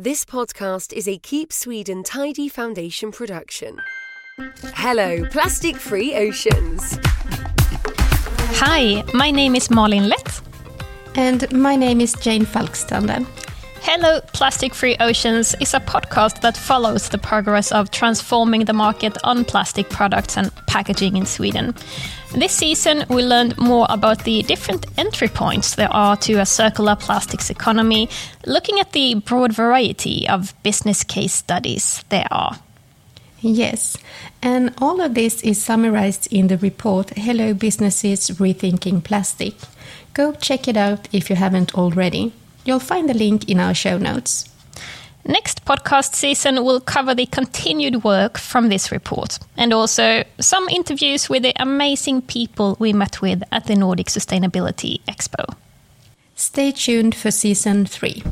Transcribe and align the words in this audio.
This 0.00 0.24
podcast 0.24 0.92
is 0.92 1.08
a 1.08 1.18
Keep 1.18 1.52
Sweden 1.52 2.04
Tidy 2.04 2.48
Foundation 2.48 3.10
production. 3.10 3.80
Hello, 4.76 5.24
plastic 5.32 5.74
free 5.74 6.14
oceans. 6.14 7.00
Hi, 8.60 9.02
my 9.12 9.32
name 9.32 9.56
is 9.56 9.70
Malin 9.72 10.08
Lett. 10.08 10.40
And 11.16 11.50
my 11.50 11.74
name 11.74 12.00
is 12.00 12.12
Jane 12.12 12.46
Falkstranden. 12.46 13.26
Hello, 13.90 14.20
Plastic 14.34 14.74
Free 14.74 14.98
Oceans 15.00 15.54
is 15.60 15.72
a 15.72 15.80
podcast 15.80 16.42
that 16.42 16.58
follows 16.58 17.08
the 17.08 17.16
progress 17.16 17.72
of 17.72 17.90
transforming 17.90 18.66
the 18.66 18.74
market 18.74 19.16
on 19.24 19.46
plastic 19.46 19.88
products 19.88 20.36
and 20.36 20.54
packaging 20.66 21.16
in 21.16 21.24
Sweden. 21.24 21.74
This 22.34 22.52
season, 22.52 23.06
we 23.08 23.22
learned 23.22 23.56
more 23.56 23.86
about 23.88 24.24
the 24.24 24.42
different 24.42 24.84
entry 24.98 25.28
points 25.28 25.74
there 25.74 25.90
are 25.90 26.18
to 26.18 26.34
a 26.34 26.44
circular 26.44 26.96
plastics 26.96 27.48
economy, 27.48 28.10
looking 28.44 28.78
at 28.78 28.92
the 28.92 29.14
broad 29.14 29.54
variety 29.54 30.28
of 30.28 30.52
business 30.62 31.02
case 31.02 31.32
studies 31.32 32.04
there 32.10 32.28
are. 32.30 32.58
Yes, 33.40 33.96
and 34.42 34.74
all 34.82 35.00
of 35.00 35.14
this 35.14 35.40
is 35.42 35.64
summarized 35.64 36.30
in 36.30 36.48
the 36.48 36.58
report 36.58 37.16
Hello 37.16 37.54
Businesses 37.54 38.28
Rethinking 38.28 39.02
Plastic. 39.02 39.54
Go 40.12 40.34
check 40.34 40.68
it 40.68 40.76
out 40.76 41.08
if 41.10 41.30
you 41.30 41.36
haven't 41.36 41.74
already. 41.74 42.34
You'll 42.68 42.80
find 42.80 43.08
the 43.08 43.14
link 43.14 43.48
in 43.48 43.60
our 43.60 43.72
show 43.72 43.96
notes. 43.96 44.44
Next 45.24 45.64
podcast 45.64 46.14
season 46.14 46.62
will 46.62 46.80
cover 46.80 47.14
the 47.14 47.24
continued 47.24 48.04
work 48.04 48.36
from 48.36 48.68
this 48.68 48.92
report 48.92 49.38
and 49.56 49.72
also 49.72 50.22
some 50.38 50.68
interviews 50.68 51.30
with 51.30 51.44
the 51.44 51.54
amazing 51.56 52.20
people 52.20 52.76
we 52.78 52.92
met 52.92 53.22
with 53.22 53.42
at 53.52 53.68
the 53.68 53.74
Nordic 53.74 54.08
Sustainability 54.08 55.00
Expo. 55.08 55.56
Stay 56.34 56.70
tuned 56.70 57.14
for 57.14 57.30
season 57.30 57.86
three. 57.86 58.22